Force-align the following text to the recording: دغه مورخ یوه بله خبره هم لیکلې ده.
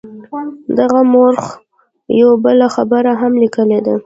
دغه 0.77 1.01
مورخ 1.13 1.43
یوه 2.19 2.35
بله 2.45 2.67
خبره 2.75 3.11
هم 3.21 3.33
لیکلې 3.41 3.79
ده. 3.85 3.95